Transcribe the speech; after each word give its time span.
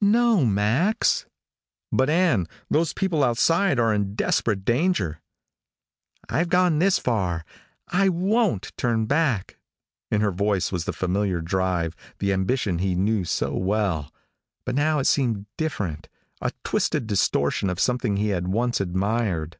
"No, 0.00 0.44
Max." 0.44 1.24
"But, 1.92 2.10
Ann, 2.10 2.48
those 2.68 2.92
people 2.92 3.22
outside 3.22 3.78
are 3.78 3.94
in 3.94 4.16
desperate 4.16 4.64
danger" 4.64 5.20
"I've 6.28 6.48
gone 6.48 6.80
this 6.80 6.98
far. 6.98 7.44
I 7.86 8.08
won't 8.08 8.72
turn 8.76 9.06
back." 9.06 9.56
In 10.10 10.20
her 10.20 10.32
voice 10.32 10.72
was 10.72 10.86
the 10.86 10.92
familiar 10.92 11.40
drive, 11.40 11.94
the 12.18 12.32
ambition 12.32 12.78
he 12.80 12.96
knew 12.96 13.24
so 13.24 13.54
well. 13.56 14.12
But 14.66 14.74
now 14.74 14.98
it 14.98 15.04
seemed 15.06 15.46
different, 15.56 16.08
a 16.40 16.50
twisted 16.64 17.06
distortion 17.06 17.70
of 17.70 17.78
something 17.78 18.16
he 18.16 18.30
had 18.30 18.48
once 18.48 18.80
admired. 18.80 19.58